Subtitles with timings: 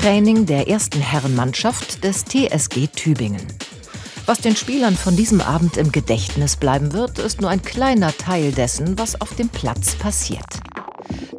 [0.00, 3.46] Training der ersten Herrenmannschaft des TSG Tübingen.
[4.24, 8.52] Was den Spielern von diesem Abend im Gedächtnis bleiben wird, ist nur ein kleiner Teil
[8.52, 10.60] dessen, was auf dem Platz passiert.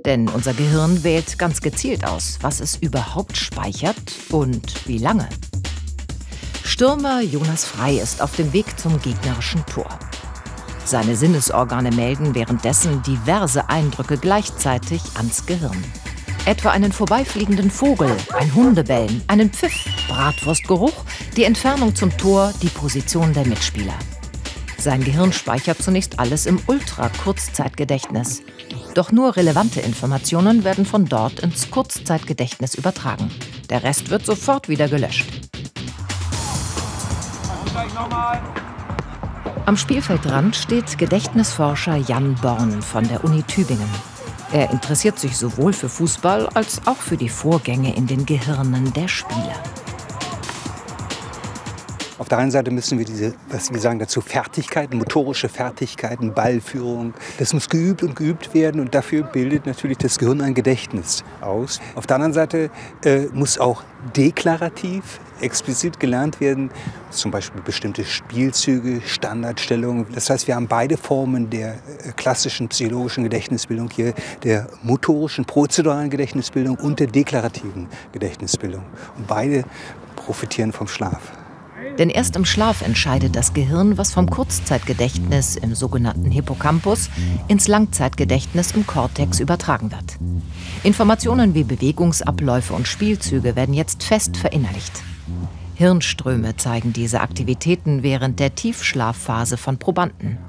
[0.05, 3.97] Denn unser Gehirn wählt ganz gezielt aus, was es überhaupt speichert
[4.29, 5.27] und wie lange.
[6.63, 9.89] Stürmer Jonas Frei ist auf dem Weg zum gegnerischen Tor.
[10.85, 15.83] Seine Sinnesorgane melden währenddessen diverse Eindrücke gleichzeitig ans Gehirn.
[16.45, 21.05] Etwa einen vorbeifliegenden Vogel, ein Hundebellen, einen Pfiff, Bratwurstgeruch,
[21.37, 23.93] die Entfernung zum Tor, die Position der Mitspieler.
[24.79, 28.41] Sein Gehirn speichert zunächst alles im Ultra-Kurzzeitgedächtnis.
[28.95, 33.29] Doch nur relevante Informationen werden von dort ins Kurzzeitgedächtnis übertragen.
[33.69, 35.27] Der Rest wird sofort wieder gelöscht.
[39.67, 43.89] Am Spielfeldrand steht Gedächtnisforscher Jan Born von der Uni Tübingen.
[44.53, 49.07] Er interessiert sich sowohl für Fußball als auch für die Vorgänge in den Gehirnen der
[49.07, 49.80] Spieler.
[52.21, 57.15] Auf der einen Seite müssen wir diese, was wir sagen dazu, Fertigkeiten, motorische Fertigkeiten, Ballführung,
[57.39, 61.81] das muss geübt und geübt werden und dafür bildet natürlich das Gehirn ein Gedächtnis aus.
[61.95, 62.69] Auf der anderen Seite
[63.03, 63.81] äh, muss auch
[64.15, 66.69] deklarativ explizit gelernt werden,
[67.09, 70.05] zum Beispiel bestimmte Spielzüge, Standardstellungen.
[70.13, 76.11] Das heißt, wir haben beide Formen der äh, klassischen psychologischen Gedächtnisbildung hier, der motorischen, prozeduralen
[76.11, 78.83] Gedächtnisbildung und der deklarativen Gedächtnisbildung.
[79.17, 79.63] Und beide
[80.15, 81.40] profitieren vom Schlaf.
[82.01, 87.11] Denn erst im Schlaf entscheidet das Gehirn, was vom Kurzzeitgedächtnis im sogenannten Hippocampus
[87.47, 90.17] ins Langzeitgedächtnis im Kortex übertragen wird.
[90.83, 95.03] Informationen wie Bewegungsabläufe und Spielzüge werden jetzt fest verinnerlicht.
[95.75, 100.39] Hirnströme zeigen diese Aktivitäten während der Tiefschlafphase von Probanden.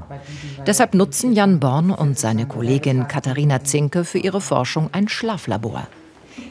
[0.67, 5.87] Deshalb nutzen Jan Born und seine Kollegin Katharina Zinke für ihre Forschung ein Schlaflabor.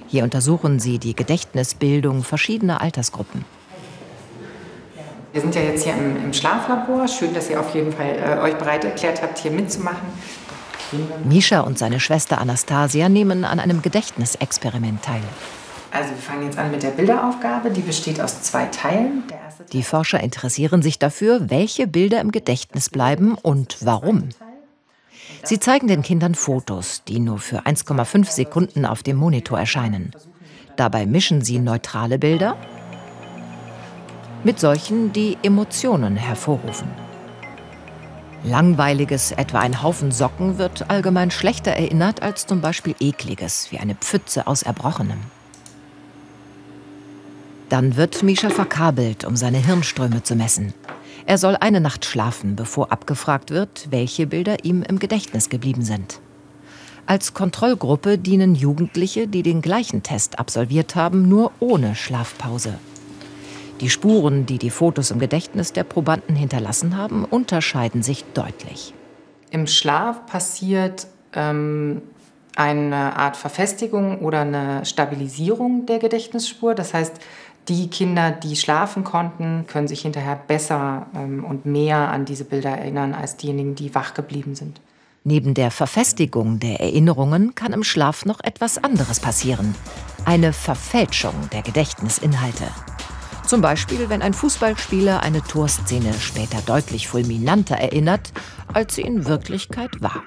[0.10, 3.46] Hier untersuchen sie die Gedächtnisbildung verschiedener Altersgruppen.
[5.34, 7.08] Wir sind ja jetzt hier im, im Schlaflabor.
[7.08, 10.08] Schön, dass ihr auf jeden Fall äh, euch bereit erklärt habt, hier mitzumachen.
[11.24, 15.22] Misha und seine Schwester Anastasia nehmen an einem Gedächtnisexperiment teil.
[15.92, 19.24] Also wir fangen jetzt an mit der Bilderaufgabe, die besteht aus zwei Teilen.
[19.72, 24.30] Die Forscher interessieren sich dafür, welche Bilder im Gedächtnis bleiben und warum.
[25.44, 30.12] Sie zeigen den Kindern Fotos, die nur für 1,5 Sekunden auf dem Monitor erscheinen.
[30.76, 32.58] Dabei mischen sie neutrale Bilder
[34.44, 36.88] mit solchen, die Emotionen hervorrufen.
[38.44, 43.94] Langweiliges, etwa ein Haufen Socken, wird allgemein schlechter erinnert als zum Beispiel ekliges, wie eine
[43.94, 45.20] Pfütze aus Erbrochenem.
[47.70, 50.74] Dann wird Misha verkabelt, um seine Hirnströme zu messen.
[51.26, 56.20] Er soll eine Nacht schlafen, bevor abgefragt wird, welche Bilder ihm im Gedächtnis geblieben sind.
[57.06, 62.80] Als Kontrollgruppe dienen Jugendliche, die den gleichen Test absolviert haben, nur ohne Schlafpause.
[63.82, 68.94] Die Spuren, die die Fotos im Gedächtnis der Probanden hinterlassen haben, unterscheiden sich deutlich.
[69.50, 72.04] Im Schlaf passiert ähm,
[72.56, 76.76] eine Art Verfestigung oder eine Stabilisierung der Gedächtnisspur.
[76.76, 77.16] Das heißt,
[77.70, 82.70] die Kinder, die schlafen konnten, können sich hinterher besser ähm, und mehr an diese Bilder
[82.70, 84.80] erinnern als diejenigen, die wach geblieben sind.
[85.24, 89.74] Neben der Verfestigung der Erinnerungen kann im Schlaf noch etwas anderes passieren.
[90.24, 92.66] Eine Verfälschung der Gedächtnisinhalte.
[93.52, 98.32] Zum Beispiel, wenn ein Fußballspieler eine Torszene später deutlich fulminanter erinnert,
[98.74, 100.24] als sie in Wirklichkeit war.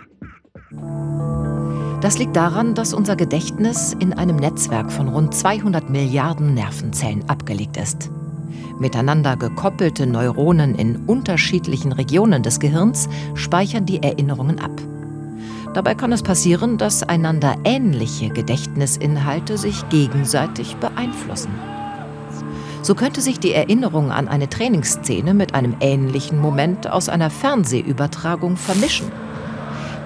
[2.03, 7.79] Das liegt daran, dass unser Gedächtnis in einem Netzwerk von rund 200 Milliarden Nervenzellen abgelegt
[7.79, 8.11] ist.
[8.79, 14.83] Miteinander gekoppelte Neuronen in unterschiedlichen Regionen des Gehirns speichern die Erinnerungen ab.
[15.73, 21.53] Dabei kann es passieren, dass einander ähnliche Gedächtnisinhalte sich gegenseitig beeinflussen.
[22.85, 28.59] So könnte sich die Erinnerung an eine Trainingsszene mit einem ähnlichen Moment aus einer Fernsehübertragung
[28.59, 29.11] vermischen.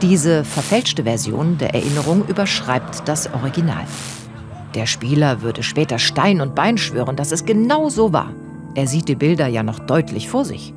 [0.00, 3.84] Diese verfälschte Version der Erinnerung überschreibt das Original.
[4.76, 8.32] Der Spieler würde später Stein und Bein schwören, dass es genau so war.
[8.76, 10.72] Er sieht die Bilder ja noch deutlich vor sich.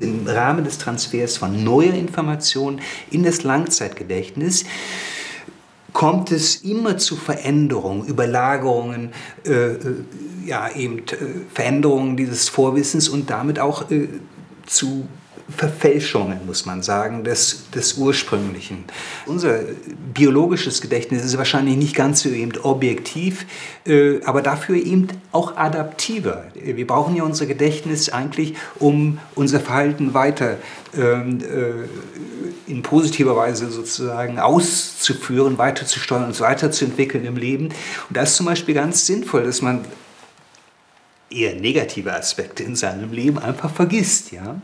[0.00, 2.80] Im Rahmen des Transfers von neuer Information
[3.12, 4.64] in das Langzeitgedächtnis
[5.92, 9.12] kommt es immer zu Veränderungen, Überlagerungen,
[9.44, 9.94] äh, äh
[10.44, 11.02] ja, eben äh,
[11.52, 14.08] Veränderungen dieses Vorwissens und damit auch äh,
[14.66, 15.06] zu
[15.56, 18.84] Verfälschungen, muss man sagen, des, des Ursprünglichen.
[19.24, 19.60] Unser
[20.12, 23.46] biologisches Gedächtnis ist wahrscheinlich nicht ganz so eben objektiv,
[23.86, 26.44] äh, aber dafür eben auch adaptiver.
[26.54, 30.58] Wir brauchen ja unser Gedächtnis eigentlich, um unser Verhalten weiter
[30.96, 37.66] ähm, äh, in positiver Weise sozusagen auszuführen, weiterzusteuern, uns weiterzuentwickeln im Leben.
[37.68, 39.86] Und das ist zum Beispiel ganz sinnvoll, dass man
[41.30, 44.32] eher negative Aspekte in seinem Leben einfach vergisst.
[44.32, 44.60] Ja?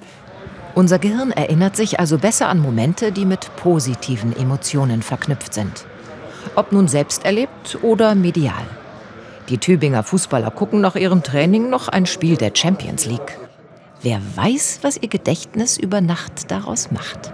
[0.74, 5.86] Unser Gehirn erinnert sich also besser an Momente, die mit positiven Emotionen verknüpft sind.
[6.56, 8.64] Ob nun selbst erlebt oder medial.
[9.48, 13.38] Die Tübinger Fußballer gucken nach ihrem Training noch ein Spiel der Champions League.
[14.02, 17.32] Wer weiß, was ihr Gedächtnis über Nacht daraus macht.